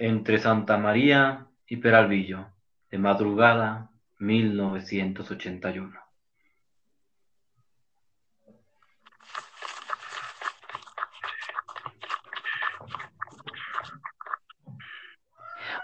entre 0.00 0.38
Santa 0.38 0.78
María 0.78 1.46
y 1.66 1.76
Peralvillo, 1.76 2.46
de 2.90 2.96
madrugada 2.96 3.90
1981. 4.18 6.00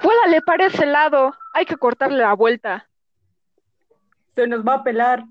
Vuélale 0.02 0.41
para 0.41 0.67
ese 0.67 0.87
lado. 0.87 1.35
Hay 1.53 1.67
que 1.67 1.77
cortarle 1.77 2.19
la 2.19 2.33
vuelta. 2.33 2.89
Se 4.35 4.46
nos 4.46 4.67
va 4.67 4.77
a 4.77 4.83
pelar. 4.83 5.25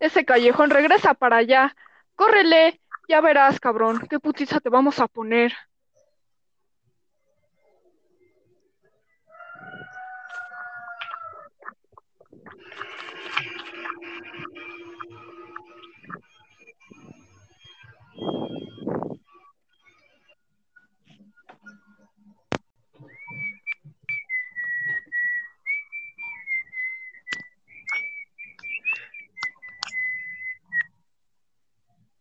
Ese 0.00 0.24
callejón 0.24 0.70
regresa 0.70 1.14
para 1.14 1.36
allá. 1.36 1.76
Córrele. 2.16 2.80
Ya 3.08 3.20
verás, 3.20 3.60
cabrón, 3.60 4.04
qué 4.10 4.18
putiza 4.18 4.58
te 4.58 4.68
vamos 4.68 4.98
a 4.98 5.06
poner. 5.06 5.52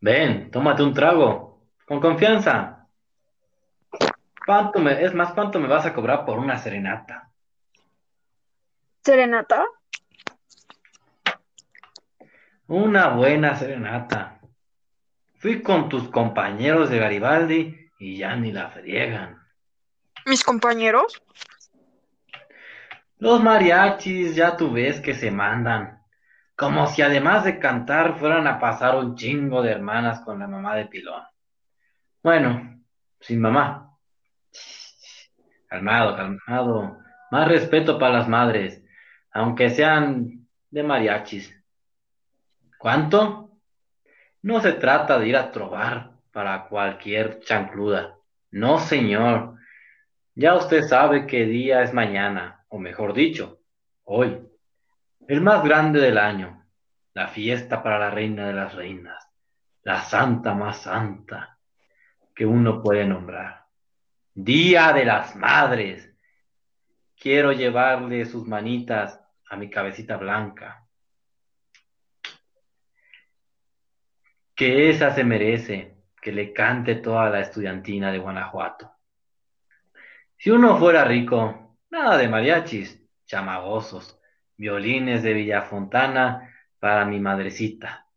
Ven, 0.08 0.52
tómate 0.52 0.84
un 0.84 0.94
trago, 0.94 1.68
con 1.86 2.00
confianza. 2.00 2.88
¿Cuánto 4.46 4.80
me, 4.80 5.04
es 5.04 5.14
más, 5.14 5.34
¿cuánto 5.34 5.60
me 5.60 5.68
vas 5.68 5.86
a 5.86 5.94
cobrar 5.94 6.24
por 6.24 6.40
una 6.40 6.58
serenata? 6.58 7.30
¿Serenata? 9.04 9.66
Una 12.68 13.10
buena 13.10 13.58
serenata. 13.58 14.40
Fui 15.40 15.62
con 15.62 15.90
tus 15.90 16.08
compañeros 16.08 16.90
de 16.90 17.00
Garibaldi 17.00 17.92
y 18.00 18.18
ya 18.18 18.34
ni 18.38 18.54
la 18.54 18.70
friegan. 18.70 19.42
¿Mis 20.26 20.42
compañeros? 20.42 21.22
Los 23.18 23.44
mariachis 23.44 24.38
ya 24.38 24.56
tú 24.56 24.72
ves 24.72 25.02
que 25.02 25.14
se 25.14 25.32
mandan. 25.32 25.97
Como 26.58 26.88
si 26.88 27.04
además 27.04 27.44
de 27.44 27.60
cantar 27.60 28.18
fueran 28.18 28.48
a 28.48 28.60
pasar 28.60 28.96
un 28.96 29.16
chingo 29.16 29.62
de 29.62 29.72
hermanas 29.72 30.22
con 30.22 30.40
la 30.40 30.48
mamá 30.48 30.76
de 30.76 30.88
Pilón. 30.88 31.22
Bueno, 32.24 32.82
sin 33.20 33.40
mamá. 33.40 33.92
Calmado, 35.68 36.16
calmado. 36.16 36.98
Más 37.30 37.48
respeto 37.48 38.00
para 38.00 38.18
las 38.18 38.28
madres, 38.28 38.84
aunque 39.32 39.70
sean 39.70 40.48
de 40.72 40.82
mariachis. 40.82 41.54
¿Cuánto? 42.80 43.52
No 44.42 44.60
se 44.60 44.74
trata 44.74 45.20
de 45.20 45.28
ir 45.28 45.38
a 45.38 45.52
trobar 45.52 46.14
para 46.32 46.68
cualquier 46.68 47.40
chancluda. 47.42 48.18
No, 48.50 48.80
señor. 48.80 49.58
Ya 50.34 50.56
usted 50.56 50.82
sabe 50.82 51.28
qué 51.28 51.46
día 51.46 51.84
es 51.84 51.94
mañana, 51.94 52.66
o 52.70 52.80
mejor 52.80 53.14
dicho, 53.14 53.60
hoy. 54.06 54.42
El 55.28 55.42
más 55.42 55.62
grande 55.62 56.00
del 56.00 56.18
año, 56.18 56.66
la 57.14 57.28
fiesta 57.28 57.84
para 57.84 58.00
la 58.00 58.10
reina 58.10 58.48
de 58.48 58.54
las 58.54 58.74
reinas, 58.74 59.30
la 59.84 60.02
santa 60.02 60.54
más 60.54 60.84
santa 60.84 61.60
que 62.34 62.46
uno 62.46 62.82
puede 62.82 63.06
nombrar. 63.06 63.66
Día 64.34 64.94
de 64.94 65.04
las 65.04 65.36
madres. 65.36 66.14
Quiero 67.20 67.52
llevarle 67.52 68.26
sus 68.26 68.48
manitas 68.48 69.20
a 69.50 69.58
mi 69.58 69.70
cabecita 69.70 70.16
blanca. 70.16 70.88
Que 74.56 74.90
esa 74.90 75.14
se 75.14 75.26
merece, 75.26 75.98
que 76.22 76.32
le 76.32 76.54
cante 76.54 76.96
toda 76.96 77.30
la 77.30 77.42
estudiantina 77.42 78.14
de 78.14 78.20
Guanajuato. 78.20 78.94
Si 80.38 80.52
uno 80.52 80.78
fuera 80.78 81.04
rico, 81.04 81.76
nada 81.90 82.16
de 82.18 82.30
mariachis, 82.30 83.04
chamagosos, 83.26 84.17
violines 84.58 85.22
de 85.24 85.34
Villafontana 85.34 86.54
para 86.80 87.06
mi 87.06 87.20
madrecita. 87.20 88.08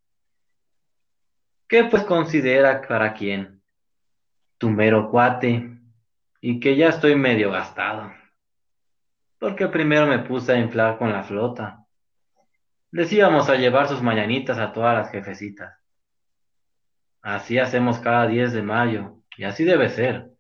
¿Qué 1.69 1.85
pues 1.85 2.03
considera 2.05 2.83
para 2.83 3.15
quién? 3.15 3.63
Tu 4.59 4.71
mero 4.71 5.11
cuate 5.11 5.79
y 6.41 6.59
que 6.59 6.77
ya 6.77 6.89
estoy 6.89 7.15
medio 7.15 7.53
gastado. 7.53 8.13
Porque 9.39 9.69
primero 9.69 10.07
me 10.07 10.19
puse 10.19 10.53
a 10.53 10.59
inflar 10.59 10.99
con 10.99 11.13
la 11.13 11.23
flota. 11.23 11.87
Les 12.91 13.13
íbamos 13.13 13.49
a 13.49 13.55
llevar 13.55 13.89
sus 13.89 14.03
mañanitas 14.03 14.59
a 14.59 14.73
todas 14.73 14.97
las 14.97 15.11
jefecitas. 15.13 15.79
Así 17.23 17.59
hacemos 17.59 17.99
cada 18.01 18.27
10 18.27 18.53
de 18.53 18.63
mayo, 18.63 19.19
y 19.37 19.45
así 19.45 19.65
debe 19.65 19.91
ser. 19.91 20.31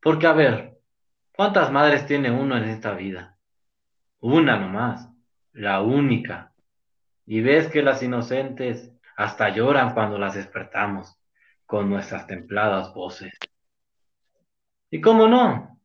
Porque 0.00 0.26
a 0.26 0.32
ver, 0.32 0.78
¿cuántas 1.34 1.72
madres 1.72 2.06
tiene 2.06 2.30
uno 2.30 2.56
en 2.56 2.64
esta 2.64 2.92
vida? 2.92 3.36
Una 4.20 4.56
nomás 4.58 5.11
la 5.52 5.82
única. 5.82 6.52
Y 7.26 7.40
ves 7.40 7.68
que 7.68 7.82
las 7.82 8.02
inocentes 8.02 8.90
hasta 9.16 9.50
lloran 9.50 9.94
cuando 9.94 10.18
las 10.18 10.34
despertamos 10.34 11.18
con 11.66 11.88
nuestras 11.88 12.26
templadas 12.26 12.92
voces. 12.94 13.32
¿Y 14.90 15.00
cómo 15.00 15.28
no? 15.28 15.80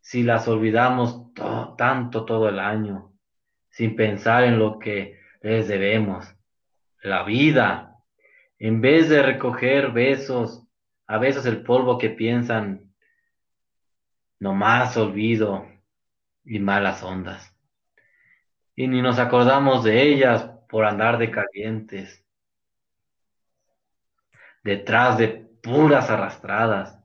Si 0.00 0.22
las 0.22 0.48
olvidamos 0.48 1.32
tanto 1.76 2.24
todo 2.24 2.48
el 2.48 2.58
año, 2.58 3.12
sin 3.70 3.94
pensar 3.94 4.44
en 4.44 4.58
lo 4.58 4.78
que 4.78 5.20
les 5.42 5.68
debemos, 5.68 6.34
la 7.02 7.22
vida, 7.22 7.96
en 8.58 8.80
vez 8.80 9.08
de 9.08 9.22
recoger 9.22 9.92
besos, 9.92 10.66
a 11.06 11.18
veces 11.18 11.46
el 11.46 11.62
polvo 11.62 11.98
que 11.98 12.10
piensan, 12.10 12.92
nomás 14.40 14.96
olvido 14.96 15.66
y 16.44 16.58
malas 16.58 17.02
ondas 17.02 17.57
y 18.78 18.86
ni 18.86 19.02
nos 19.02 19.18
acordamos 19.18 19.82
de 19.82 20.02
ellas 20.02 20.52
por 20.68 20.84
andar 20.84 21.18
de 21.18 21.32
calientes, 21.32 22.24
detrás 24.62 25.18
de 25.18 25.48
puras 25.60 26.08
arrastradas. 26.10 26.96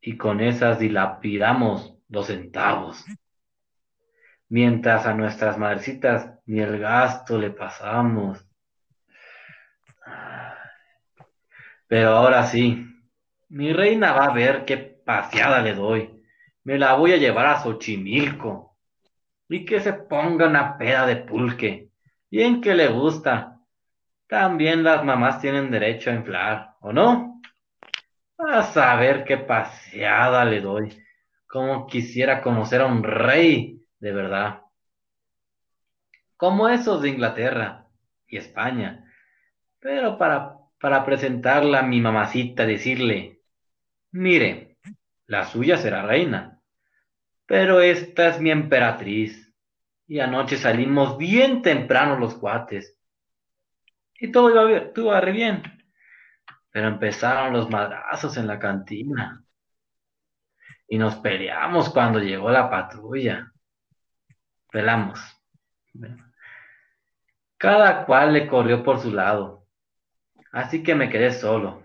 Y 0.00 0.16
con 0.16 0.40
esas 0.40 0.80
dilapidamos 0.80 1.96
los 2.08 2.26
centavos. 2.26 3.04
Mientras 4.48 5.06
a 5.06 5.14
nuestras 5.14 5.56
madrecitas 5.56 6.32
ni 6.44 6.58
el 6.58 6.80
gasto 6.80 7.38
le 7.38 7.50
pasamos. 7.50 8.44
Pero 11.86 12.08
ahora 12.08 12.44
sí, 12.48 12.84
mi 13.50 13.72
reina 13.72 14.12
va 14.14 14.24
a 14.24 14.34
ver 14.34 14.64
qué 14.64 14.78
paseada 14.78 15.62
le 15.62 15.74
doy 15.74 16.13
me 16.64 16.78
la 16.78 16.94
voy 16.94 17.12
a 17.12 17.18
llevar 17.18 17.46
a 17.46 17.60
Xochimilco. 17.60 18.76
Y 19.48 19.64
que 19.64 19.80
se 19.80 19.92
ponga 19.92 20.48
una 20.48 20.76
peda 20.78 21.06
de 21.06 21.16
pulque. 21.16 21.90
Bien 22.30 22.60
que 22.60 22.74
le 22.74 22.88
gusta. 22.88 23.60
También 24.26 24.82
las 24.82 25.04
mamás 25.04 25.40
tienen 25.40 25.70
derecho 25.70 26.10
a 26.10 26.14
inflar, 26.14 26.74
¿o 26.80 26.92
no? 26.92 27.42
A 28.38 28.62
saber 28.62 29.24
qué 29.24 29.36
paseada 29.36 30.44
le 30.44 30.60
doy. 30.60 30.98
Como 31.46 31.86
quisiera 31.86 32.40
conocer 32.42 32.80
a 32.80 32.86
un 32.86 33.04
rey, 33.04 33.86
de 34.00 34.12
verdad. 34.12 34.62
Como 36.36 36.68
esos 36.68 37.02
de 37.02 37.10
Inglaterra 37.10 37.86
y 38.26 38.38
España. 38.38 39.04
Pero 39.78 40.18
para, 40.18 40.56
para 40.80 41.04
presentarla 41.04 41.80
a 41.80 41.86
mi 41.86 42.00
mamacita, 42.00 42.66
decirle, 42.66 43.42
mire, 44.10 44.78
la 45.26 45.44
suya 45.44 45.76
será 45.76 46.02
reina 46.02 46.53
pero 47.46 47.80
esta 47.80 48.28
es 48.28 48.40
mi 48.40 48.50
emperatriz. 48.50 49.52
Y 50.06 50.20
anoche 50.20 50.56
salimos 50.56 51.16
bien 51.16 51.62
temprano 51.62 52.18
los 52.18 52.34
cuates. 52.34 52.98
Y 54.18 54.30
todo 54.30 54.50
iba 54.50 54.64
bien, 54.64 54.92
todo 54.94 55.18
re 55.20 55.32
bien. 55.32 55.62
Pero 56.70 56.88
empezaron 56.88 57.52
los 57.52 57.70
madrazos 57.70 58.36
en 58.36 58.46
la 58.46 58.58
cantina. 58.58 59.42
Y 60.88 60.98
nos 60.98 61.16
peleamos 61.16 61.90
cuando 61.90 62.18
llegó 62.18 62.50
la 62.50 62.68
patrulla. 62.68 63.50
Pelamos. 64.70 65.20
Cada 67.56 68.04
cual 68.04 68.32
le 68.34 68.46
corrió 68.46 68.82
por 68.82 69.00
su 69.00 69.10
lado. 69.10 69.66
Así 70.52 70.82
que 70.82 70.94
me 70.94 71.08
quedé 71.08 71.32
solo. 71.32 71.82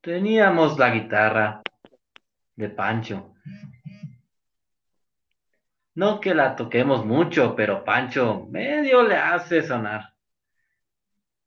Teníamos 0.00 0.78
la 0.78 0.90
guitarra 0.90 1.62
de 2.54 2.70
Pancho 2.70 3.36
no 5.96 6.20
que 6.20 6.34
la 6.34 6.54
toquemos 6.54 7.04
mucho, 7.04 7.56
pero 7.56 7.84
Pancho 7.84 8.46
medio 8.48 9.02
le 9.02 9.16
hace 9.16 9.62
sonar. 9.62 10.14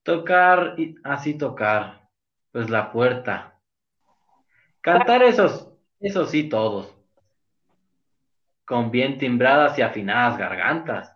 Tocar 0.03 0.75
y 0.77 0.95
así 1.03 1.37
tocar, 1.37 2.09
pues 2.51 2.69
la 2.69 2.91
puerta 2.91 3.59
Cantar 4.81 5.23
esos, 5.23 5.69
eso 5.99 6.25
sí 6.25 6.47
todos. 6.47 6.95
Con 8.65 8.91
bien 8.91 9.17
timbradas 9.17 9.77
y 9.77 9.81
afinadas 9.81 10.37
gargantas. 10.37 11.15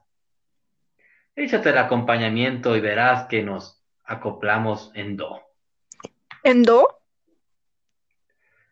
Échate 1.35 1.69
el 1.69 1.77
acompañamiento 1.77 2.75
y 2.75 2.81
verás 2.81 3.27
que 3.27 3.41
nos 3.41 3.83
acoplamos 4.03 4.91
en 4.95 5.15
do. 5.15 5.41
¿En 6.43 6.63
do? 6.63 7.01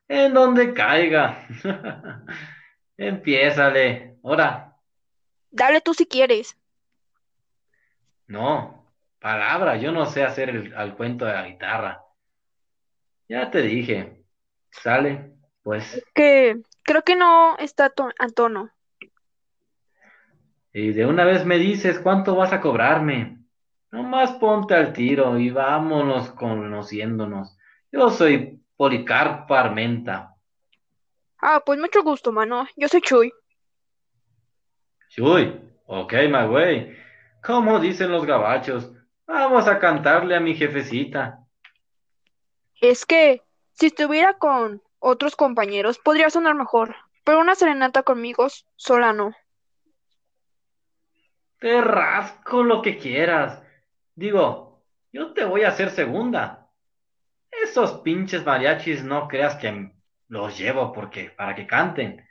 En 0.08 0.34
donde 0.34 0.74
caiga. 0.74 1.48
Empiézale. 2.98 4.11
Ahora. 4.24 4.78
Dale 5.52 5.82
tú 5.82 5.94
si 5.94 6.06
quieres. 6.06 6.58
No, 8.28 8.86
palabra, 9.20 9.78
yo 9.78 9.92
no 9.92 10.06
sé 10.06 10.24
hacer 10.24 10.50
el, 10.50 10.74
al 10.76 10.96
cuento 10.96 11.26
de 11.26 11.34
la 11.34 11.48
guitarra. 11.48 12.04
Ya 13.28 13.52
te 13.52 13.62
dije. 13.62 14.24
Sale, 14.72 15.34
pues. 15.64 16.02
Que 16.16 16.62
creo 16.84 17.04
que 17.04 17.16
no 17.16 17.58
está 17.58 17.90
to- 17.90 18.12
a 18.18 18.28
tono. 18.30 18.72
Y 20.74 20.94
de 20.94 21.06
una 21.06 21.26
vez 21.26 21.46
me 21.46 21.58
dices 21.58 22.00
cuánto 22.00 22.36
vas 22.36 22.54
a 22.54 22.62
cobrarme. 22.62 23.40
Nomás 23.92 24.32
ponte 24.34 24.74
al 24.74 24.94
tiro 24.94 25.38
y 25.38 25.50
vámonos 25.50 26.32
conociéndonos. 26.32 27.58
Yo 27.92 28.10
soy 28.10 28.64
Policarpo 28.78 29.54
Armenta. 29.54 30.36
Ah, 31.42 31.62
pues 31.66 31.78
mucho 31.78 32.04
gusto, 32.04 32.32
mano. 32.32 32.68
Yo 32.78 32.88
soy 32.88 33.02
Chuy. 33.02 33.34
Chuy, 35.12 35.60
ok, 35.88 36.14
my 36.30 36.48
güey. 36.48 36.98
Como 37.44 37.80
dicen 37.80 38.12
los 38.12 38.26
gabachos, 38.26 38.94
vamos 39.28 39.68
a 39.68 39.78
cantarle 39.78 40.38
a 40.38 40.40
mi 40.40 40.56
jefecita. 40.56 41.46
Es 42.80 43.06
que 43.06 43.44
si 43.74 43.88
estuviera 43.88 44.38
con 44.38 44.82
otros 45.00 45.36
compañeros 45.36 46.00
podría 46.00 46.30
sonar 46.30 46.56
mejor, 46.56 46.96
pero 47.26 47.42
una 47.42 47.56
serenata 47.56 48.04
conmigo 48.04 48.48
sola 48.78 49.12
no. 49.12 49.36
Te 51.60 51.82
rasco 51.82 52.64
lo 52.64 52.82
que 52.82 52.98
quieras. 52.98 53.62
Digo, 54.16 54.82
yo 55.12 55.34
te 55.34 55.44
voy 55.44 55.64
a 55.64 55.70
hacer 55.70 55.90
segunda. 55.90 56.70
Esos 57.52 58.00
pinches 58.00 58.46
mariachis 58.46 59.04
no 59.04 59.28
creas 59.28 59.56
que 59.58 59.92
los 60.30 60.58
llevo 60.58 60.94
porque 60.94 61.32
para 61.32 61.54
que 61.54 61.68
canten. 61.68 62.26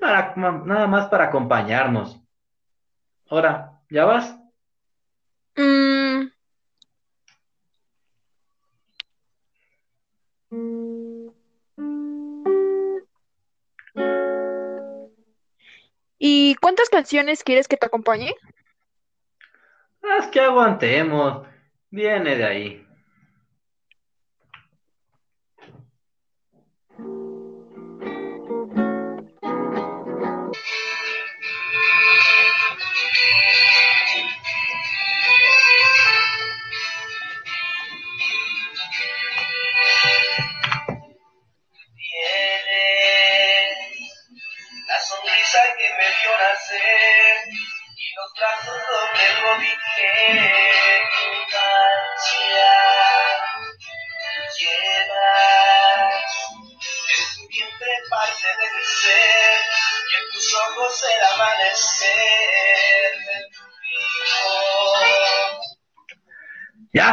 Para 0.00 0.34
nada 0.36 0.86
más 0.86 1.08
para 1.08 1.24
acompañarnos. 1.24 2.20
Ahora, 3.28 3.80
¿ya 3.90 4.04
vas? 4.04 4.36
Mm. 5.56 6.28
¿Y 16.18 16.54
cuántas 16.56 16.88
canciones 16.88 17.42
quieres 17.42 17.68
que 17.68 17.76
te 17.76 17.86
acompañe? 17.86 18.34
Haz 20.02 20.28
que 20.28 20.40
aguantemos. 20.40 21.46
Viene 21.90 22.36
de 22.36 22.44
ahí. 22.44 22.85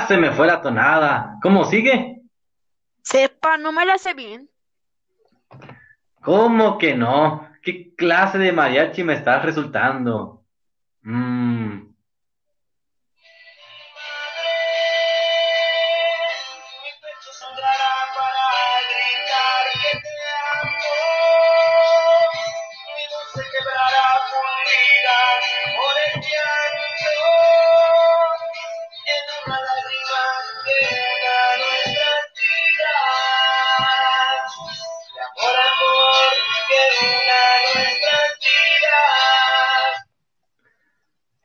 Se 0.08 0.18
me 0.18 0.32
fue 0.32 0.48
la 0.48 0.62
tonada. 0.62 1.38
¿Cómo 1.42 1.66
sigue? 1.66 2.22
Sepa, 3.02 3.58
no 3.58 3.72
me 3.72 3.86
la 3.86 3.98
sé 3.98 4.14
bien. 4.14 4.50
¿Cómo 6.22 6.78
que 6.78 6.96
no? 6.96 7.48
¿Qué 7.62 7.94
clase 7.96 8.38
de 8.38 8.52
mariachi 8.52 9.04
me 9.04 9.14
estás 9.14 9.44
resultando? 9.44 10.44
Mmm. 11.02 11.93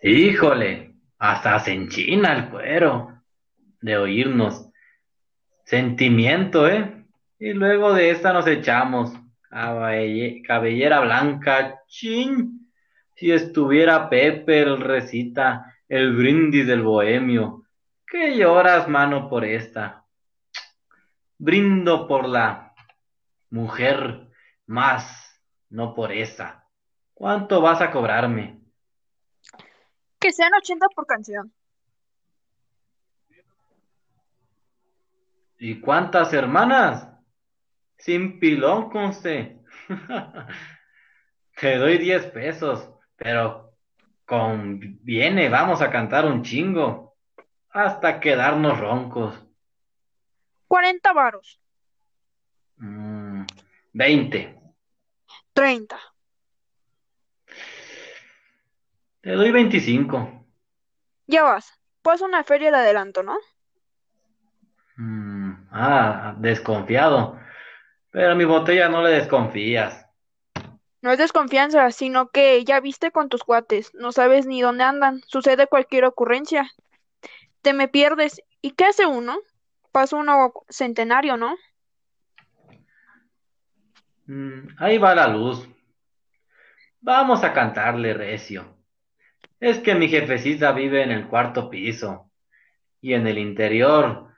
Híjole, 0.01 0.95
hasta 1.19 1.59
se 1.59 1.73
enchina 1.73 2.33
el 2.35 2.51
cuero 2.51 3.21
de 3.81 3.97
oírnos. 3.97 4.71
Sentimiento, 5.65 6.69
¿eh? 6.69 7.05
Y 7.39 7.53
luego 7.53 7.93
de 7.95 8.11
esta 8.11 8.33
nos 8.33 8.47
echamos. 8.47 9.13
Cabelle- 9.51 10.43
Cabellera 10.47 11.01
blanca, 11.01 11.81
chin. 11.87 12.71
Si 13.17 13.33
estuviera 13.33 14.09
Pepe 14.09 14.61
el 14.61 14.81
recita 14.81 15.75
el 15.89 16.15
brindis 16.15 16.67
del 16.67 16.83
bohemio. 16.83 17.65
¿Qué 18.07 18.37
lloras, 18.37 18.89
mano, 18.89 19.29
por 19.29 19.45
esta? 19.45 20.05
Brindo 21.39 22.07
por 22.07 22.29
la 22.29 22.73
mujer 23.51 24.29
más, 24.67 25.41
no 25.71 25.95
por 25.95 26.13
esa. 26.13 26.65
¿Cuánto 27.15 27.61
vas 27.61 27.81
a 27.81 27.91
cobrarme? 27.91 28.58
Que 30.19 30.33
sean 30.33 30.53
80 30.55 30.89
por 30.95 31.07
canción. 31.07 31.53
¿Y 35.59 35.81
cuántas 35.81 36.33
hermanas? 36.33 37.09
Sin 37.99 38.39
pilón, 38.39 38.91
conste. 38.91 39.61
Te 41.61 41.77
doy 41.77 41.99
10 41.99 42.27
pesos, 42.27 42.89
pero 43.17 43.75
conviene, 44.25 45.49
vamos 45.49 45.83
a 45.83 45.91
cantar 45.91 46.27
un 46.27 46.43
chingo. 46.43 47.17
Hasta 47.71 48.21
quedarnos 48.21 48.79
roncos. 48.79 49.45
40 50.69 51.13
varos. 51.13 51.61
Mm, 52.77 53.45
20. 53.93 54.61
30. 55.53 55.99
Te 59.21 59.33
doy 59.33 59.51
25. 59.51 60.45
Ya 61.27 61.43
vas. 61.43 61.73
Pues 62.03 62.21
una 62.21 62.45
feria 62.45 62.71
de 62.71 62.79
adelanto, 62.79 63.23
¿no? 63.23 63.37
Mm, 64.97 65.69
ah, 65.71 66.35
desconfiado. 66.39 67.39
Pero 68.11 68.33
a 68.33 68.35
mi 68.35 68.45
botella 68.45 68.89
no 68.89 69.03
le 69.03 69.11
desconfías. 69.11 70.07
No 71.01 71.13
es 71.13 71.19
desconfianza, 71.19 71.91
sino 71.91 72.31
que 72.31 72.65
ya 72.65 72.81
viste 72.81 73.13
con 73.13 73.29
tus 73.29 73.45
cuates, 73.45 73.95
no 73.95 74.11
sabes 74.11 74.47
ni 74.47 74.61
dónde 74.61 74.83
andan, 74.83 75.21
sucede 75.27 75.69
cualquier 75.69 76.05
ocurrencia. 76.05 76.69
Te 77.63 77.73
me 77.73 77.87
pierdes. 77.89 78.43
¿Y 78.61 78.73
qué 78.73 78.87
hace 78.87 79.07
uno? 79.07 79.39
Pasa 79.93 80.17
uno 80.17 80.53
centenario, 80.69 81.37
¿no? 81.37 81.57
Mm, 84.27 84.69
ahí 84.79 84.99
va 84.99 85.15
la 85.15 85.29
luz. 85.29 85.69
Vamos 87.01 87.45
a 87.45 87.53
cantarle 87.53 88.13
recio. 88.15 88.78
Es 89.61 89.81
que 89.81 89.95
mi 89.95 90.09
jefecita 90.09 90.73
vive 90.73 91.03
en 91.03 91.11
el 91.11 91.27
cuarto 91.27 91.69
piso. 91.69 92.31
Y 93.01 93.15
en 93.15 93.27
el 93.27 93.39
interior, 93.39 94.29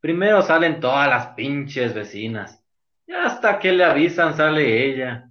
primero 0.00 0.42
salen 0.42 0.80
todas 0.80 1.08
las 1.08 1.28
pinches 1.28 1.94
vecinas. 1.94 2.64
Y 3.06 3.12
hasta 3.12 3.58
que 3.58 3.72
le 3.72 3.84
avisan 3.84 4.36
sale 4.36 4.86
ella. 4.86 5.26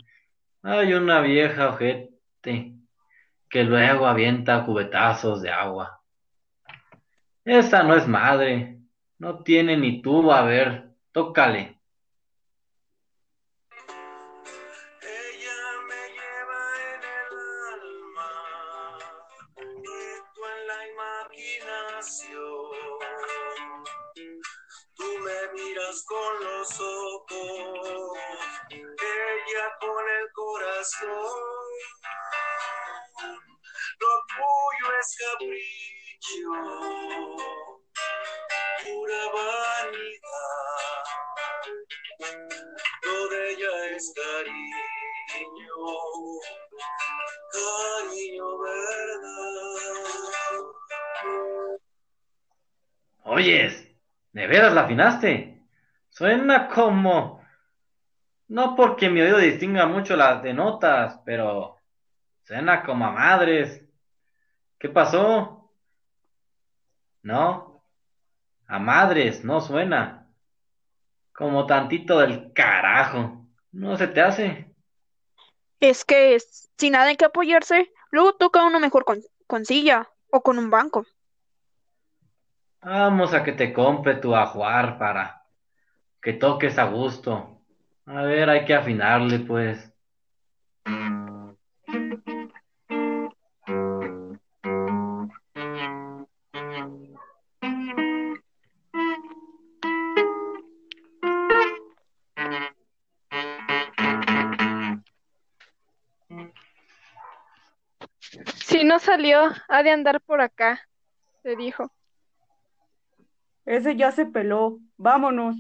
Hay 0.62 0.94
una 0.94 1.22
vieja 1.22 1.70
ojete 1.70 2.74
que 3.50 3.64
luego 3.64 4.06
avienta 4.08 4.66
cubetazos 4.66 5.42
de 5.42 5.50
agua. 5.50 6.02
Esa 7.46 7.84
no 7.84 7.96
es 7.96 8.08
madre. 8.08 8.80
No 9.18 9.44
tiene 9.44 9.78
ni 9.78 10.02
tubo. 10.02 10.34
A 10.34 10.44
ver, 10.44 10.90
tócale. 11.12 11.79
Cariño, 44.16 45.76
cariño 47.52 48.60
verdad. 48.60 49.80
Oyes, 53.24 53.88
¿de 54.32 54.48
veras 54.48 54.74
la 54.74 54.82
afinaste? 54.82 55.62
Suena 56.10 56.70
como... 56.70 57.40
No 58.48 58.76
porque 58.76 59.10
mi 59.10 59.22
oído 59.22 59.38
distinga 59.38 59.86
mucho 59.86 60.16
las 60.16 60.42
de 60.42 60.54
notas, 60.54 61.20
pero 61.24 61.78
suena 62.46 62.84
como 62.84 63.06
a 63.06 63.12
madres. 63.12 63.86
¿Qué 64.80 64.90
pasó? 64.90 65.72
No, 67.22 67.84
a 68.66 68.80
madres, 68.80 69.44
no 69.44 69.62
suena. 69.62 70.28
Como 71.32 71.68
tantito 71.68 72.18
del 72.20 72.54
carajo. 72.54 73.39
¿No 73.72 73.98
se 73.98 74.08
te 74.08 74.22
hace? 74.22 74.76
Es 75.82 76.06
que 76.06 76.36
es- 76.36 76.70
sin 76.78 76.94
nada 76.94 77.12
en 77.12 77.18
que 77.18 77.26
apoyarse, 77.26 77.92
luego 78.12 78.36
toca 78.36 78.64
uno 78.66 78.80
mejor 78.80 79.04
con, 79.04 79.22
con 79.46 79.66
silla 79.66 80.10
o 80.32 80.42
con 80.42 80.58
un 80.58 80.70
banco. 80.70 81.06
Vamos 82.84 83.34
a 83.34 83.42
que 83.44 83.54
te 83.54 83.72
compre 83.74 84.16
tu 84.16 84.36
ajuar 84.36 84.98
para 84.98 85.44
que 86.22 86.34
toques 86.34 86.78
a 86.80 86.86
gusto. 86.86 87.62
A 88.06 88.24
ver, 88.24 88.50
hay 88.50 88.66
que 88.66 88.76
afinarle, 88.76 89.40
pues. 89.40 89.89
No 109.00 109.06
salió, 109.06 109.52
ha 109.68 109.84
de 109.84 109.92
andar 109.92 110.22
por 110.22 110.42
acá, 110.42 110.88
te 111.42 111.56
dijo. 111.56 111.92
Ese 113.66 113.96
ya 113.96 114.12
se 114.12 114.26
peló. 114.26 114.80
Vámonos. 114.98 115.56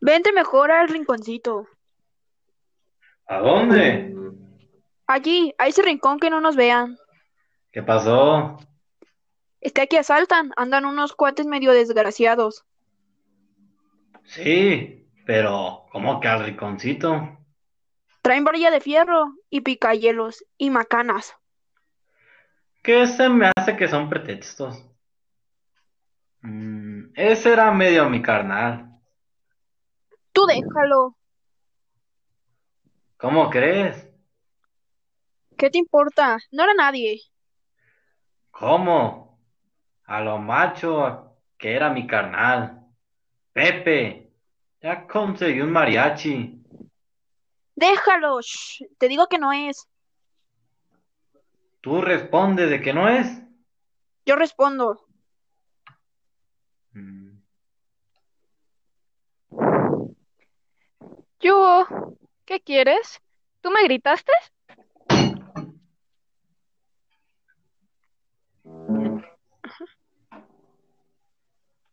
Vente 0.00 0.32
mejor 0.32 0.70
al 0.70 0.88
rinconcito. 0.88 1.66
¿A 3.26 3.38
dónde? 3.38 4.14
Allí, 5.06 5.54
a 5.58 5.66
ese 5.66 5.82
rincón 5.82 6.20
que 6.20 6.30
no 6.30 6.40
nos 6.40 6.54
vean. 6.54 6.96
¿Qué 7.72 7.82
pasó? 7.82 8.58
Es 9.60 9.72
que 9.72 9.82
aquí 9.82 9.96
asaltan, 9.96 10.52
andan 10.56 10.84
unos 10.84 11.14
cuates 11.14 11.46
medio 11.46 11.72
desgraciados. 11.72 12.64
Sí, 14.24 15.08
pero 15.24 15.86
¿cómo 15.90 16.20
que 16.20 16.28
al 16.28 16.44
rinconcito? 16.44 17.36
Traen 18.26 18.42
varilla 18.42 18.72
de 18.72 18.80
fierro 18.80 19.36
y 19.50 19.60
picayelos 19.60 20.44
y 20.58 20.70
macanas. 20.70 21.36
¿Qué 22.82 23.06
se 23.06 23.28
me 23.28 23.52
hace 23.54 23.76
que 23.76 23.86
son 23.86 24.08
pretextos? 24.08 24.84
Mm, 26.40 27.12
ese 27.14 27.52
era 27.52 27.70
medio 27.70 28.10
mi 28.10 28.20
carnal. 28.20 28.98
Tú 30.32 30.44
déjalo. 30.44 31.16
¿Cómo 33.16 33.48
crees? 33.48 34.08
¿Qué 35.56 35.70
te 35.70 35.78
importa? 35.78 36.38
No 36.50 36.64
era 36.64 36.74
nadie. 36.74 37.20
¿Cómo? 38.50 39.38
A 40.04 40.20
lo 40.20 40.38
macho 40.38 41.36
que 41.56 41.76
era 41.76 41.90
mi 41.90 42.08
carnal. 42.08 42.88
Pepe, 43.52 44.32
ya 44.80 45.06
conseguí 45.06 45.60
un 45.60 45.70
mariachi. 45.70 46.55
Déjalo. 47.76 48.40
shh, 48.40 48.84
Te 48.98 49.08
digo 49.08 49.28
que 49.28 49.38
no 49.38 49.52
es. 49.52 49.86
¿Tú 51.80 52.00
respondes 52.00 52.68
de 52.70 52.80
que 52.82 52.92
no 52.92 53.08
es? 53.08 53.42
Yo 54.24 54.34
respondo. 54.34 55.06
Mm, 56.92 57.36
Yo, 61.38 61.86
¿qué 62.44 62.60
quieres? 62.60 63.20
¿Tú 63.60 63.70
me 63.70 63.84
gritaste? 63.84 64.32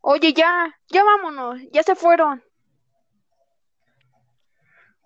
Oye, 0.01 0.33
ya, 0.33 0.75
ya 0.89 1.03
vámonos. 1.03 1.59
Ya 1.71 1.83
se 1.83 1.95
fueron. 1.95 2.43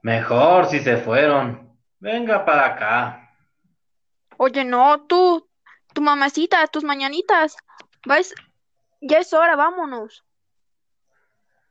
Mejor 0.01 0.67
si 0.67 0.79
se 0.79 0.97
fueron. 0.97 1.75
Venga 1.99 2.45
para 2.45 2.65
acá. 2.65 3.33
Oye, 4.37 4.63
no, 4.63 5.05
tú, 5.07 5.49
tu 5.93 6.01
mamacita, 6.01 6.65
tus 6.67 6.83
mañanitas. 6.83 7.57
Vais, 8.05 8.33
ya 9.01 9.19
es 9.19 9.33
hora, 9.33 9.55
vámonos. 9.55 10.23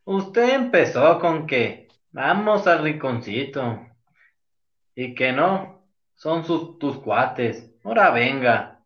Usted 0.04 0.50
empezó 0.50 1.18
con 1.20 1.46
que 1.46 1.88
vamos 2.10 2.66
al 2.66 2.82
rinconcito. 2.82 3.86
Y 4.94 5.14
que 5.14 5.32
no, 5.32 5.86
son 6.14 6.44
sus, 6.44 6.78
tus 6.78 6.98
cuates. 6.98 7.70
Ahora 7.84 8.10
venga. 8.10 8.80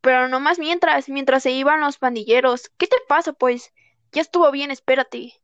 Pero 0.00 0.28
no 0.28 0.40
más 0.40 0.58
mientras, 0.58 1.08
mientras 1.08 1.42
se 1.42 1.50
iban 1.50 1.80
los 1.80 1.98
pandilleros. 1.98 2.70
¿Qué 2.78 2.86
te 2.86 2.96
pasa, 3.08 3.32
pues? 3.32 3.74
Ya 4.12 4.22
estuvo 4.22 4.50
bien, 4.50 4.70
espérate. 4.70 5.34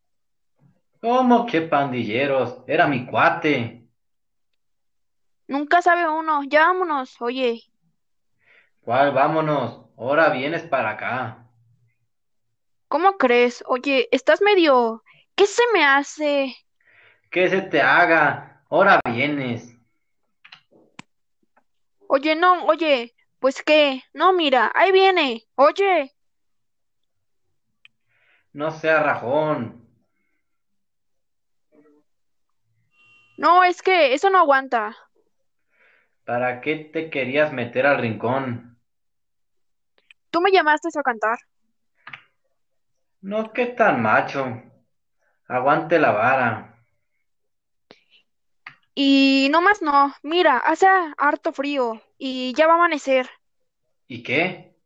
¿Cómo 1.05 1.45
que 1.45 1.61
pandilleros? 1.61 2.65
Era 2.67 2.87
mi 2.87 3.05
cuate. 3.05 3.87
Nunca 5.47 5.83
sabe 5.83 6.09
uno. 6.09 6.41
Ya 6.45 6.61
vámonos, 6.69 7.21
oye. 7.21 7.63
¿Cuál? 8.81 9.13
Vámonos. 9.13 9.85
Ahora 9.99 10.31
vienes 10.31 10.63
para 10.63 10.93
acá. 10.93 11.47
¿Cómo 12.89 13.19
crees? 13.19 13.63
Oye, 13.67 14.09
estás 14.13 14.41
medio... 14.41 15.05
¿Qué 15.35 15.45
se 15.47 15.63
me 15.75 15.85
hace? 15.85 16.57
¿Qué 17.31 17.51
se 17.51 17.61
te 17.61 17.83
haga? 17.83 18.63
Ahora 18.71 18.99
vienes. 19.05 19.77
Oye, 22.09 22.35
no, 22.35 22.65
oye, 22.65 23.15
pues 23.41 23.63
qué. 23.63 24.03
No, 24.15 24.33
mira, 24.33 24.73
ahí 24.75 24.91
viene. 24.91 25.43
Oye, 25.57 26.15
No 28.55 28.71
sea 28.71 29.03
rajón. 29.03 29.84
No, 33.37 33.65
es 33.65 33.83
que 33.83 34.15
eso 34.15 34.31
no 34.31 34.39
aguanta. 34.39 34.97
¿Para 36.25 36.61
qué 36.61 36.77
te 36.77 37.11
querías 37.11 37.53
meter 37.53 37.87
al 37.87 37.99
rincón? 37.99 38.79
Tú 40.31 40.41
me 40.41 40.51
llamaste 40.51 40.89
a 40.99 41.03
cantar. 41.03 41.39
No, 43.21 43.53
qué 43.53 43.67
tan 43.67 44.03
macho. 44.03 44.63
Aguante 45.47 45.99
la 45.99 46.13
vara. 46.13 46.85
Y 48.95 49.49
no 49.51 49.61
más 49.61 49.83
no. 49.83 50.15
Mira, 50.23 50.59
hace 50.59 50.87
harto 51.17 51.53
frío 51.53 52.01
y 52.17 52.55
ya 52.55 52.67
va 52.67 52.75
a 52.75 52.77
amanecer. 52.77 53.29
¿Y 54.07 54.23
qué? 54.23 54.77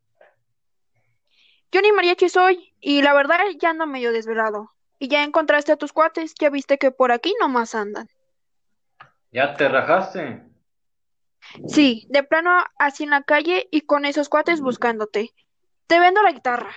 Yo 1.70 1.82
ni 1.82 1.92
mariachi 1.92 2.28
soy 2.28 2.74
y 2.80 3.02
la 3.02 3.12
verdad 3.12 3.40
ya 3.60 3.70
ando 3.70 3.86
medio 3.86 4.12
desvelado. 4.12 4.72
Y 4.98 5.08
ya 5.08 5.22
encontraste 5.22 5.72
a 5.72 5.76
tus 5.76 5.92
cuates, 5.92 6.34
ya 6.34 6.50
viste 6.50 6.78
que 6.78 6.90
por 6.90 7.12
aquí 7.12 7.34
nomás 7.40 7.74
andan. 7.74 8.08
¿Ya 9.30 9.54
te 9.54 9.68
rajaste? 9.68 10.42
Sí, 11.66 12.06
de 12.08 12.22
plano 12.22 12.50
así 12.78 13.04
en 13.04 13.10
la 13.10 13.22
calle 13.22 13.68
y 13.70 13.82
con 13.82 14.04
esos 14.04 14.28
cuates 14.28 14.60
buscándote. 14.60 15.34
Te 15.86 16.00
vendo 16.00 16.22
la 16.22 16.32
guitarra. 16.32 16.70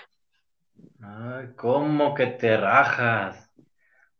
Ay, 1.01 1.53
¿cómo 1.55 2.13
que 2.13 2.27
te 2.27 2.57
rajas? 2.57 3.49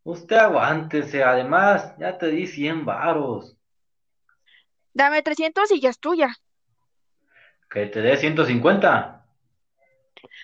Usted 0.03 0.37
aguántese, 0.37 1.23
además, 1.23 1.93
ya 1.99 2.17
te 2.17 2.27
di 2.27 2.47
100 2.47 2.85
varos. 2.85 3.55
Dame 4.93 5.21
300 5.21 5.71
y 5.71 5.79
ya 5.79 5.89
es 5.89 5.99
tuya. 5.99 6.35
Que 7.69 7.85
te 7.85 8.01
dé 8.01 8.17
150. 8.17 9.25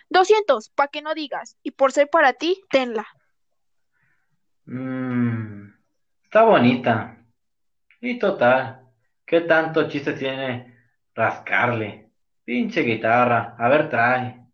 200, 0.10 0.70
pa' 0.70 0.88
que 0.88 1.01
no 1.01 1.13
digas. 1.13 1.58
Y 1.63 1.72
por 1.72 1.91
ser 1.91 2.10
para 2.10 2.34
ti, 2.34 2.62
tenla. 2.70 3.06
Mmm, 4.65 5.74
está 6.24 6.44
bonita. 6.44 7.16
Y 7.99 8.19
total, 8.19 8.87
¿qué 9.25 9.41
tanto 9.41 9.89
chiste 9.89 10.13
tiene 10.13 10.77
rascarle? 11.15 12.11
Pinche 12.43 12.81
guitarra, 12.81 13.55
a 13.57 13.67
ver, 13.69 13.89
trae. 13.89 14.45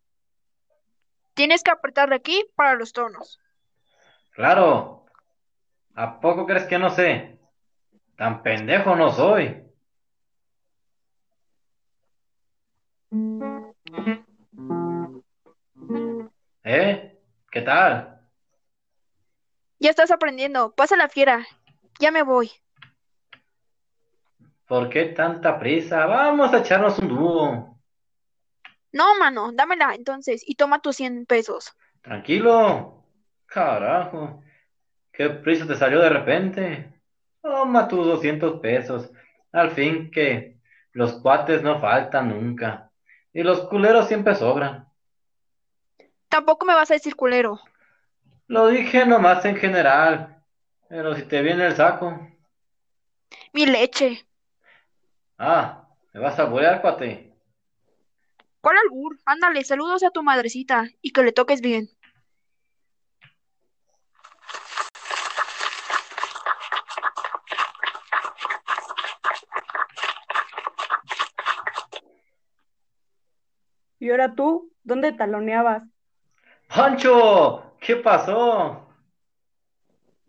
Tienes 1.34 1.64
que 1.64 1.72
apretar 1.72 2.10
de 2.10 2.16
aquí 2.16 2.44
para 2.56 2.76
los 2.76 2.94
tonos. 2.94 3.40
Claro. 4.32 5.06
¿A 5.96 6.20
poco 6.20 6.46
crees 6.46 6.66
que 6.66 6.80
no 6.80 6.90
sé? 6.90 7.38
Tan 8.16 8.42
pendejo 8.42 8.96
no 8.96 9.12
soy. 9.12 9.64
¿Eh? 16.64 17.20
¿Qué 17.52 17.62
tal? 17.62 18.22
Ya 19.80 19.90
estás 19.90 20.12
aprendiendo. 20.12 20.74
Pasa 20.74 20.96
la 20.96 21.10
fiera. 21.10 21.46
Ya 22.00 22.10
me 22.10 22.24
voy. 22.24 22.52
¿Por 24.68 24.90
qué 24.90 25.06
tanta 25.06 25.60
prisa? 25.60 26.06
Vamos 26.06 26.54
a 26.54 26.60
echarnos 26.60 26.98
un 27.00 27.08
dúo. 27.10 27.80
No, 28.92 29.18
mano, 29.18 29.52
dámela 29.54 29.96
entonces 29.96 30.44
y 30.48 30.56
toma 30.56 30.80
tus 30.80 30.98
100 30.98 31.26
pesos. 31.26 31.76
Tranquilo. 32.02 33.04
Carajo. 33.46 34.42
¿Qué 35.12 35.30
prisa 35.30 35.68
te 35.68 35.76
salió 35.76 36.00
de 36.00 36.10
repente? 36.10 37.02
Toma 37.42 37.88
tus 37.88 38.06
200 38.06 38.60
pesos. 38.60 39.12
Al 39.52 39.72
fin 39.72 40.10
que 40.10 40.60
los 40.92 41.14
cuates 41.22 41.62
no 41.62 41.80
faltan 41.80 42.30
nunca. 42.30 42.92
Y 43.34 43.44
los 43.44 43.62
culeros 43.68 44.08
siempre 44.08 44.36
sobran. 44.36 44.88
Tampoco 46.30 46.66
me 46.66 46.74
vas 46.74 46.90
a 46.90 46.96
decir 46.96 47.16
culero. 47.16 47.60
Lo 48.48 48.68
dije 48.68 49.06
nomás 49.06 49.44
en 49.46 49.56
general. 49.56 50.44
Pero 50.88 51.16
si 51.16 51.24
te 51.24 51.42
viene 51.42 51.66
el 51.68 51.76
saco. 51.76 52.28
Mi 53.54 53.66
leche. 53.66 54.26
Ah, 55.46 55.90
¿me 56.14 56.22
vas 56.22 56.40
a 56.40 56.46
bolear, 56.46 56.80
cuate? 56.80 57.36
¿Cuál 58.62 58.78
albur? 58.78 59.20
Ándale, 59.26 59.66
saludos 59.66 60.02
a 60.04 60.10
tu 60.10 60.24
madrecita 60.24 60.88
y 61.02 61.12
que 61.12 61.22
le 61.22 61.34
toques 61.34 61.60
bien. 61.60 61.90
¿Y 74.00 74.12
ahora 74.12 74.36
tú? 74.36 74.72
¿Dónde 74.86 75.12
taloneabas? 75.12 75.84
¡Pancho! 76.74 77.76
¿Qué 77.82 77.98
pasó? 77.98 78.88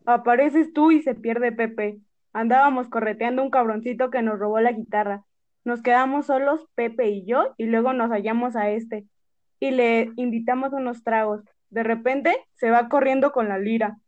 Apareces 0.06 0.72
tú 0.72 0.90
y 0.90 1.02
se 1.02 1.14
pierde 1.14 1.52
Pepe. 1.52 2.00
Andábamos 2.34 2.88
correteando 2.88 3.42
un 3.42 3.50
cabroncito 3.50 4.10
que 4.10 4.20
nos 4.20 4.40
robó 4.40 4.60
la 4.60 4.72
guitarra. 4.72 5.22
Nos 5.64 5.82
quedamos 5.82 6.26
solos, 6.26 6.66
Pepe 6.74 7.08
y 7.08 7.24
yo, 7.24 7.54
y 7.56 7.66
luego 7.66 7.92
nos 7.92 8.10
hallamos 8.10 8.56
a 8.56 8.70
este. 8.70 9.06
Y 9.60 9.70
le 9.70 10.10
invitamos 10.16 10.72
unos 10.72 11.04
tragos. 11.04 11.42
De 11.70 11.84
repente 11.84 12.36
se 12.56 12.70
va 12.70 12.88
corriendo 12.88 13.30
con 13.30 13.48
la 13.48 13.58
lira. 13.58 13.98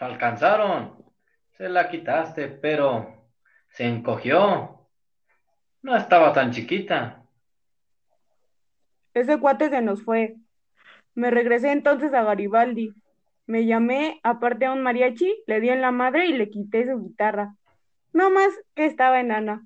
La 0.00 0.08
alcanzaron. 0.08 1.04
Se 1.56 1.68
la 1.68 1.88
quitaste, 1.88 2.48
pero 2.48 3.30
se 3.68 3.84
encogió. 3.84 4.88
No 5.82 5.96
estaba 5.96 6.32
tan 6.32 6.50
chiquita. 6.50 7.22
Ese 9.14 9.38
cuate 9.38 9.70
se 9.70 9.80
nos 9.82 10.02
fue. 10.02 10.34
Me 11.14 11.30
regresé 11.30 11.70
entonces 11.70 12.12
a 12.12 12.24
Garibaldi. 12.24 12.92
Me 13.46 13.64
llamé 13.64 14.20
aparte 14.24 14.66
a 14.66 14.72
un 14.72 14.82
mariachi, 14.82 15.44
le 15.46 15.60
di 15.60 15.68
en 15.68 15.80
la 15.80 15.92
madre 15.92 16.26
y 16.26 16.32
le 16.32 16.50
quité 16.50 16.84
su 16.84 17.00
guitarra. 17.00 17.54
No 18.12 18.30
más 18.30 18.52
que 18.74 18.86
estaba 18.86 19.20
enana. 19.20 19.64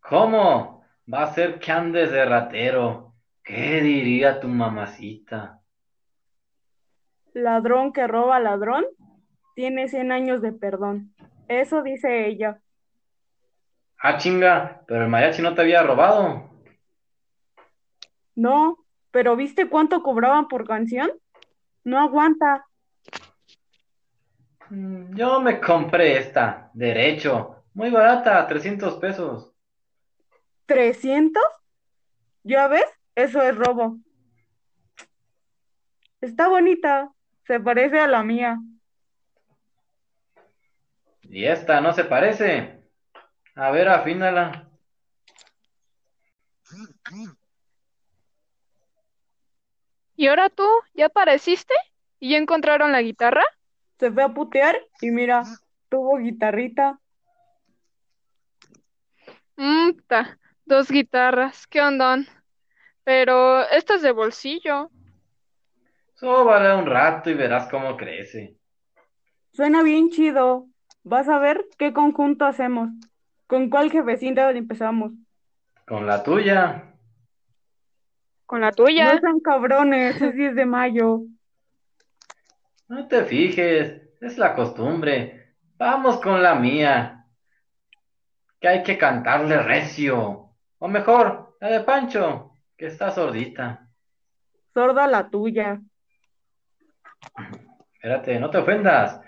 ¿Cómo? 0.00 0.84
Va 1.12 1.24
a 1.24 1.34
ser 1.34 1.58
que 1.58 1.72
andes 1.72 2.10
de 2.12 2.24
ratero. 2.24 3.14
¿Qué 3.42 3.80
diría 3.80 4.40
tu 4.40 4.48
mamacita? 4.48 5.60
Ladrón 7.32 7.92
que 7.92 8.06
roba 8.06 8.38
ladrón 8.38 8.84
tiene 9.54 9.88
100 9.88 10.12
años 10.12 10.42
de 10.42 10.52
perdón. 10.52 11.14
Eso 11.48 11.82
dice 11.82 12.26
ella. 12.26 12.60
Ah, 14.00 14.18
chinga, 14.18 14.82
pero 14.86 15.02
el 15.02 15.08
mariachi 15.10 15.42
no 15.42 15.54
te 15.54 15.62
había 15.62 15.82
robado. 15.82 16.48
No, 18.36 18.78
pero 19.10 19.34
¿viste 19.34 19.68
cuánto 19.68 20.02
cobraban 20.02 20.46
por 20.46 20.66
canción? 20.66 21.10
No 21.88 21.98
aguanta. 21.98 22.66
Mm, 24.68 25.16
Yo 25.16 25.40
me 25.40 25.58
compré 25.58 26.18
esta, 26.18 26.70
derecho. 26.74 27.64
Muy 27.72 27.88
barata, 27.88 28.46
300 28.46 28.96
pesos. 28.96 29.54
¿300? 30.66 31.42
¿Ya 32.42 32.68
ves? 32.68 32.84
Eso 33.14 33.40
es 33.40 33.56
robo. 33.56 33.96
Está 36.20 36.48
bonita. 36.48 37.10
Se 37.46 37.58
parece 37.58 37.98
a 37.98 38.06
la 38.06 38.22
mía. 38.22 38.58
Y 41.22 41.46
esta 41.46 41.80
no 41.80 41.94
se 41.94 42.04
parece. 42.04 42.82
A 43.54 43.70
ver, 43.70 43.88
afínala. 43.88 44.68
¿Y 50.18 50.26
ahora 50.26 50.50
tú? 50.50 50.66
¿Ya 50.94 51.06
apareciste? 51.06 51.74
¿Y 52.18 52.30
ya 52.30 52.38
encontraron 52.38 52.90
la 52.90 53.02
guitarra? 53.02 53.44
Se 54.00 54.10
fue 54.10 54.24
a 54.24 54.34
putear 54.34 54.76
y 55.00 55.12
mira, 55.12 55.44
tuvo 55.88 56.18
guitarrita. 56.18 56.98
Mmm, 59.56 59.92
ta, 60.08 60.36
dos 60.64 60.90
guitarras, 60.90 61.68
¿qué 61.68 61.80
ondón? 61.80 62.26
Pero 63.04 63.62
esta 63.68 63.94
es 63.94 64.02
de 64.02 64.10
bolsillo. 64.10 64.90
Sóbala 66.14 66.76
un 66.76 66.86
rato 66.86 67.30
y 67.30 67.34
verás 67.34 67.68
cómo 67.70 67.96
crece. 67.96 68.56
Suena 69.52 69.84
bien 69.84 70.10
chido. 70.10 70.66
Vas 71.04 71.28
a 71.28 71.38
ver 71.38 71.64
qué 71.78 71.92
conjunto 71.92 72.44
hacemos. 72.44 72.88
¿Con 73.46 73.70
cuál 73.70 73.92
jefecita 73.92 74.50
empezamos? 74.50 75.12
Con 75.86 76.08
la 76.08 76.24
tuya. 76.24 76.97
Con 78.48 78.62
la 78.62 78.72
tuya. 78.72 79.12
No 79.12 79.20
sean 79.20 79.40
cabrones, 79.40 80.22
es 80.22 80.34
10 80.34 80.54
de 80.54 80.64
mayo. 80.64 81.20
No 82.88 83.06
te 83.06 83.24
fijes, 83.24 84.00
es 84.22 84.38
la 84.38 84.54
costumbre. 84.54 85.52
Vamos 85.76 86.18
con 86.18 86.42
la 86.42 86.54
mía. 86.54 87.26
Que 88.58 88.68
hay 88.68 88.82
que 88.82 88.96
cantarle 88.96 89.62
recio. 89.62 90.48
O 90.78 90.88
mejor, 90.88 91.58
la 91.60 91.68
de 91.68 91.80
Pancho, 91.80 92.52
que 92.74 92.86
está 92.86 93.10
sordita. 93.10 93.86
Sorda 94.72 95.06
la 95.06 95.28
tuya. 95.28 95.82
Espérate, 97.92 98.40
no 98.40 98.48
te 98.48 98.56
ofendas. 98.56 99.20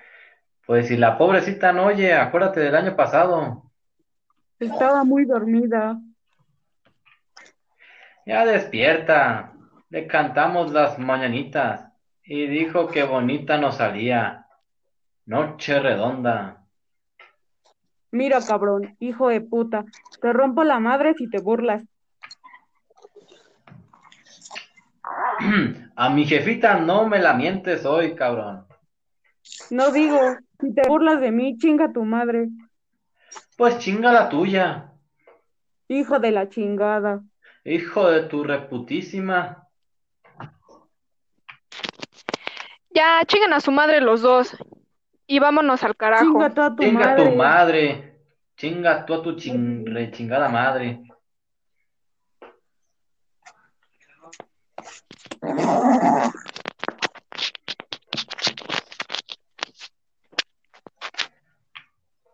Pues 0.66 0.88
si 0.88 0.96
la 0.96 1.18
pobrecita 1.18 1.74
no 1.74 1.84
oye, 1.84 2.14
acuérdate 2.14 2.60
del 2.60 2.74
año 2.74 2.96
pasado. 2.96 3.70
Estaba 4.58 5.04
muy 5.04 5.26
dormida. 5.26 6.00
Ya 8.30 8.46
despierta. 8.46 9.52
Le 9.88 10.06
cantamos 10.06 10.70
las 10.70 11.00
mañanitas 11.00 11.90
y 12.22 12.46
dijo 12.46 12.86
que 12.86 13.02
bonita 13.02 13.58
nos 13.58 13.78
salía. 13.78 14.46
Noche 15.26 15.80
redonda. 15.80 16.64
Mira, 18.12 18.38
cabrón, 18.46 18.94
hijo 19.00 19.30
de 19.30 19.40
puta. 19.40 19.84
Te 20.22 20.32
rompo 20.32 20.62
la 20.62 20.78
madre 20.78 21.14
si 21.14 21.28
te 21.28 21.40
burlas. 21.40 21.82
A 25.96 26.10
mi 26.10 26.24
jefita 26.24 26.78
no 26.78 27.08
me 27.08 27.18
la 27.18 27.34
mientes 27.34 27.84
hoy, 27.84 28.14
cabrón. 28.14 28.64
No 29.70 29.90
digo, 29.90 30.20
si 30.60 30.72
te 30.72 30.88
burlas 30.88 31.20
de 31.20 31.32
mí, 31.32 31.58
chinga 31.58 31.92
tu 31.92 32.04
madre. 32.04 32.46
Pues 33.56 33.78
chinga 33.78 34.12
la 34.12 34.28
tuya, 34.28 34.86
Hijo 35.88 36.20
de 36.20 36.30
la 36.30 36.48
chingada. 36.48 37.24
Hijo 37.64 38.10
de 38.10 38.22
tu 38.24 38.44
reputísima. 38.44 39.66
Ya, 42.90 43.22
chingan 43.26 43.52
a 43.52 43.60
su 43.60 43.70
madre 43.70 44.00
los 44.00 44.22
dos. 44.22 44.56
Y 45.26 45.38
vámonos 45.38 45.84
al 45.84 45.96
carajo. 45.96 46.24
Chinga 46.24 46.50
tú 46.54 46.62
a 46.62 46.74
tu 46.76 46.82
Chinga 46.82 47.06
madre. 47.06 47.24
tu 47.24 47.36
madre. 47.36 48.20
Chinga 48.56 49.06
tú 49.06 49.14
a 49.14 49.22
tu 49.22 49.36
chin- 49.36 49.86
rechingada 49.86 50.48
madre. 50.48 51.00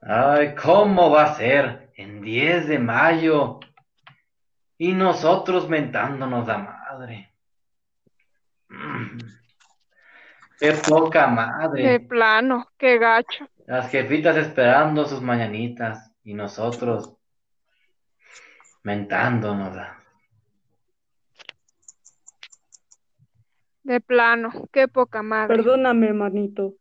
Ay, 0.03 0.55
¿cómo 0.55 1.11
va 1.11 1.25
a 1.25 1.35
ser? 1.37 1.91
En 1.97 2.21
10 2.23 2.69
de 2.69 2.79
mayo. 2.79 3.61
Y 4.79 4.93
nosotros 4.93 5.69
mentándonos 5.69 6.47
la 6.47 6.59
madre. 6.59 7.33
Mm. 8.69 9.19
Qué 10.59 10.73
poca 10.89 11.27
De 11.27 11.33
madre. 11.35 12.01
plano, 12.01 12.69
qué 12.79 12.99
gacho. 12.99 13.49
Las 13.67 13.91
jefitas 13.91 14.37
esperando 14.37 15.05
sus 15.07 15.21
mañanitas 15.21 16.13
y 16.25 16.35
nosotros 16.35 17.17
mentándonos. 18.83 19.77
De 23.83 24.01
plano, 24.01 24.51
qué 24.73 24.89
poca 24.89 25.23
madre. 25.23 25.57
Perdóname, 25.57 26.07
hermanito. 26.09 26.75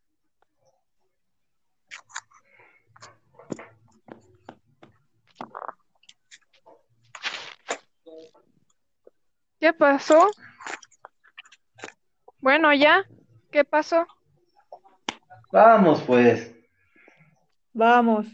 ¿Qué 9.66 9.74
pasó? 9.74 10.30
Bueno, 12.40 12.72
ya, 12.72 13.04
¿qué 13.52 13.66
pasó? 13.66 14.06
Vamos, 15.52 16.04
pues. 16.04 16.54
Vamos. 17.74 18.28